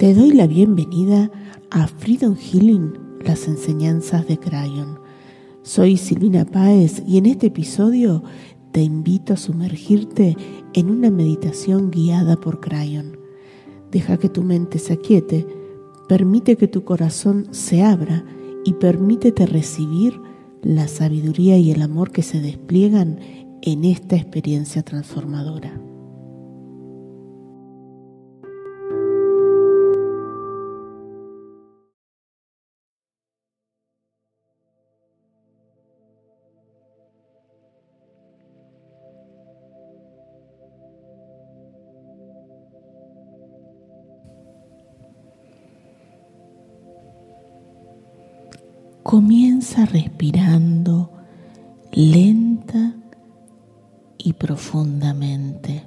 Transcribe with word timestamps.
Te 0.00 0.14
doy 0.14 0.30
la 0.32 0.46
bienvenida 0.46 1.30
a 1.70 1.86
Freedom 1.86 2.34
Healing, 2.34 2.94
las 3.22 3.46
enseñanzas 3.46 4.26
de 4.26 4.38
Crayon. 4.38 4.98
Soy 5.60 5.98
Silvina 5.98 6.46
Páez 6.46 7.02
y 7.06 7.18
en 7.18 7.26
este 7.26 7.48
episodio 7.48 8.22
te 8.72 8.80
invito 8.80 9.34
a 9.34 9.36
sumergirte 9.36 10.38
en 10.72 10.90
una 10.90 11.10
meditación 11.10 11.90
guiada 11.90 12.36
por 12.36 12.60
Crayon. 12.60 13.18
Deja 13.90 14.16
que 14.16 14.30
tu 14.30 14.42
mente 14.42 14.78
se 14.78 14.94
aquiete, 14.94 15.46
permite 16.08 16.56
que 16.56 16.66
tu 16.66 16.82
corazón 16.82 17.48
se 17.50 17.82
abra 17.82 18.24
y 18.64 18.72
permítete 18.72 19.44
recibir 19.44 20.18
la 20.62 20.88
sabiduría 20.88 21.58
y 21.58 21.72
el 21.72 21.82
amor 21.82 22.10
que 22.10 22.22
se 22.22 22.40
despliegan 22.40 23.20
en 23.60 23.84
esta 23.84 24.16
experiencia 24.16 24.82
transformadora. 24.82 25.89
Comienza 49.02 49.86
respirando 49.86 51.10
lenta 51.90 52.96
y 54.18 54.34
profundamente, 54.34 55.86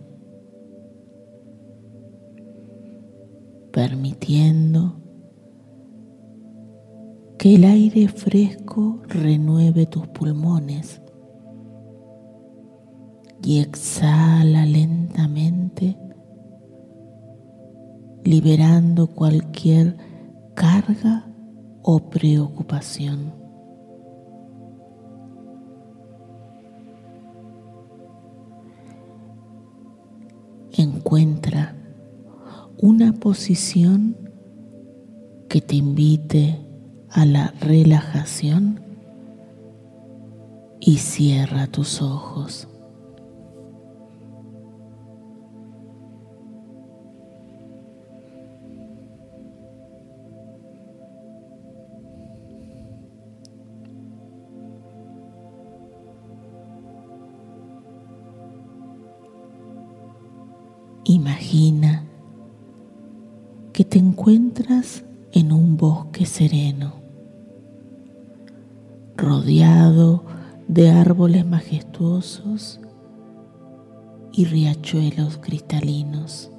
permitiendo 3.71 4.95
que 7.37 7.55
el 7.55 7.65
aire 7.65 8.07
fresco 8.07 9.01
renueve 9.07 9.85
tus 9.85 10.07
pulmones 10.07 10.99
y 13.43 13.59
exhala 13.59 14.65
lentamente, 14.65 15.97
liberando 18.23 19.07
cualquier 19.07 19.97
carga 20.55 21.32
o 21.83 21.99
preocupación. 21.99 23.33
Encuentra 30.71 31.75
una 32.77 33.13
posición 33.13 34.17
que 35.47 35.61
te 35.61 35.75
invite 35.75 36.59
a 37.09 37.25
la 37.25 37.53
relajación 37.59 38.81
y 40.79 40.97
cierra 40.97 41.67
tus 41.67 42.01
ojos. 42.01 42.67
Imagina 61.05 62.05
que 63.73 63.83
te 63.83 63.99
encuentras 63.99 65.03
en 65.31 65.51
un 65.51 65.75
bosque 65.75 66.25
sereno, 66.25 66.93
rodeado 69.17 70.23
de 70.67 70.89
árboles 70.89 71.45
majestuosos 71.45 72.79
y 74.31 74.45
riachuelos 74.45 75.37
cristalinos. 75.39 76.49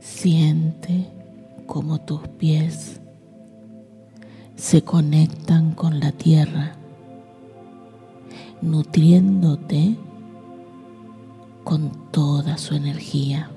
Siente 0.00 1.06
como 1.66 2.00
tus 2.00 2.26
pies 2.26 3.00
se 4.56 4.82
conectan 4.82 5.72
con 5.72 6.00
la 6.00 6.12
tierra 6.12 6.79
nutriéndote 8.62 9.96
con 11.64 12.10
toda 12.10 12.58
su 12.58 12.74
energía. 12.74 13.50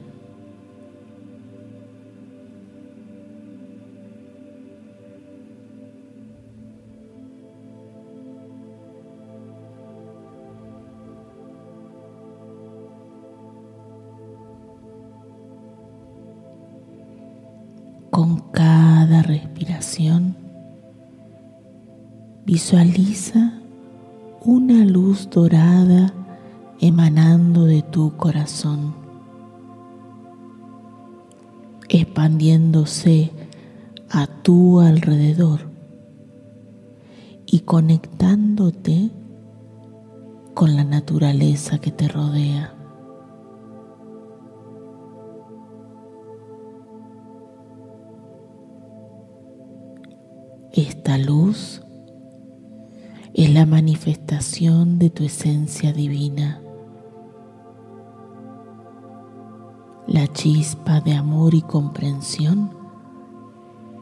Con 18.10 18.38
cada 18.52 19.24
respiración, 19.24 20.38
visualiza 22.46 23.63
una 24.46 24.84
luz 24.84 25.30
dorada 25.30 26.14
emanando 26.82 27.64
de 27.64 27.82
tu 27.82 28.18
corazón, 28.18 28.94
expandiéndose 31.88 33.32
a 34.10 34.28
tu 34.28 34.82
alrededor 34.82 35.62
y 37.46 37.62
conectándote 37.62 39.12
con 40.54 40.76
la 40.76 40.84
naturaleza 40.84 41.80
que 41.80 41.92
te 41.92 42.10
rodea. 42.10 42.76
Esta 50.74 51.18
luz 51.18 51.82
la 53.64 53.68
manifestación 53.68 55.00
de 55.00 55.10
tu 55.10 55.24
esencia 55.24 55.94
divina, 55.94 56.62
la 60.06 60.28
chispa 60.28 61.00
de 61.00 61.14
amor 61.14 61.56
y 61.56 61.62
comprensión 61.62 62.76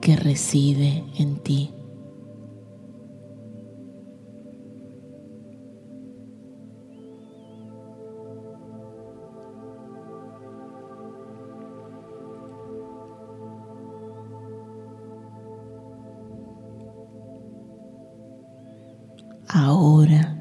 que 0.01 0.15
reside 0.15 1.05
en 1.15 1.35
ti. 1.43 1.75
Ahora 19.53 20.37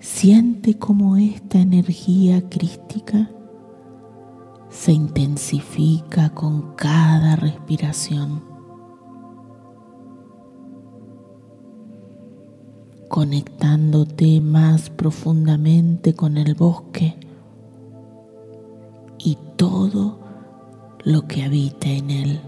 siente 0.00 0.78
cómo 0.78 1.18
esta 1.18 1.58
energía 1.58 2.48
crística 2.48 3.30
se 4.70 4.92
intensifica 4.92 6.30
con 6.30 6.74
cada 6.74 7.36
respiración, 7.36 8.42
conectándote 13.10 14.40
más 14.40 14.88
profundamente 14.88 16.14
con 16.14 16.38
el 16.38 16.54
bosque 16.54 17.14
y 19.18 19.36
todo 19.56 20.18
lo 21.04 21.28
que 21.28 21.44
habita 21.44 21.90
en 21.90 22.10
él. 22.10 22.40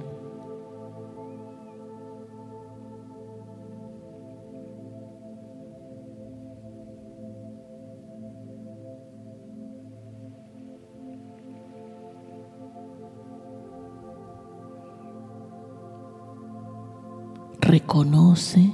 Reconoce 17.68 18.72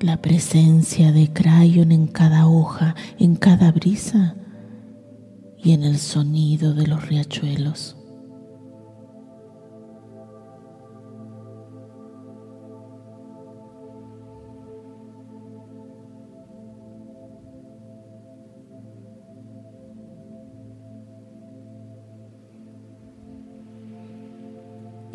la 0.00 0.20
presencia 0.20 1.12
de 1.12 1.32
Crayon 1.32 1.92
en 1.92 2.06
cada 2.06 2.46
hoja, 2.46 2.94
en 3.18 3.36
cada 3.36 3.72
brisa 3.72 4.36
y 5.56 5.72
en 5.72 5.82
el 5.82 5.96
sonido 5.96 6.74
de 6.74 6.88
los 6.88 7.08
riachuelos. 7.08 7.96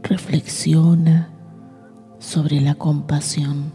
Reflexiona 0.01 1.36
sobre 2.27 2.59
la 2.59 2.75
compasión, 2.75 3.71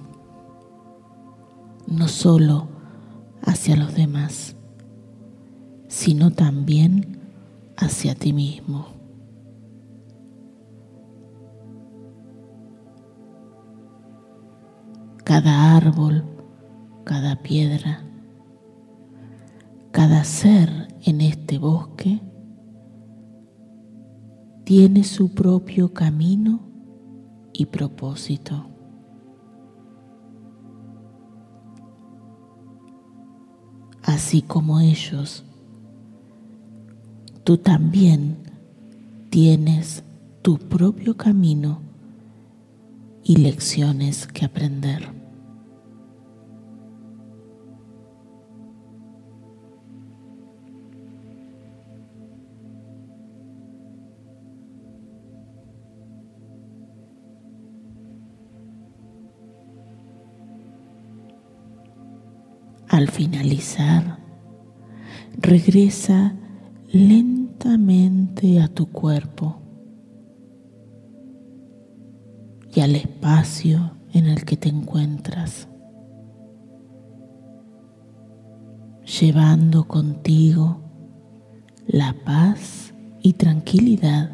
no 1.87 2.07
solo 2.07 2.69
hacia 3.41 3.77
los 3.77 3.95
demás, 3.95 4.57
sino 5.89 6.33
también 6.33 7.19
hacia 7.79 8.15
ti 8.15 8.35
mismo. 8.35 8.89
Cada 15.25 15.75
árbol, 15.75 16.23
cada 17.05 17.37
piedra, 17.37 18.05
cada 19.93 20.25
ser 20.25 20.89
en 21.07 21.23
este 21.23 21.57
bosque 21.57 22.21
tiene 24.65 25.05
su 25.05 25.33
propio 25.33 25.95
camino 25.95 26.72
y 27.53 27.67
propósito. 27.67 28.67
Así 34.03 34.43
como 34.43 34.81
ellos, 34.81 35.45
tú 37.45 37.59
también 37.59 38.37
tienes 39.31 40.05
tu 40.43 40.59
propio 40.59 41.17
camino 41.17 41.81
y 43.25 43.37
lecciones 43.37 44.27
que 44.27 44.45
aprender. 44.45 45.22
Al 62.93 63.09
finalizar, 63.09 64.19
regresa 65.39 66.35
lentamente 66.93 68.61
a 68.61 68.69
tu 68.69 68.93
cuerpo 68.93 69.57
y 72.75 72.81
al 72.81 72.95
espacio 72.97 73.93
en 74.13 74.27
el 74.27 74.45
que 74.45 74.59
te 74.59 74.69
encuentras, 74.69 75.69
llevando 79.21 79.89
contigo 79.89 80.83
la 81.87 82.15
paz 82.27 82.93
y 83.23 83.33
tranquilidad 83.33 84.31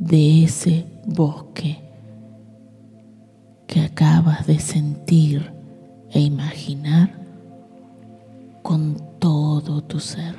de 0.00 0.42
ese 0.42 0.84
bosque 1.06 1.78
que 3.68 3.82
acabas 3.82 4.48
de 4.48 4.58
sentir 4.58 5.61
e 6.12 6.20
imaginar 6.20 7.10
con 8.62 8.96
todo 9.18 9.82
tu 9.82 9.98
ser. 9.98 10.36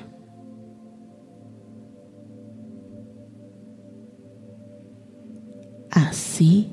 Así 5.91 6.72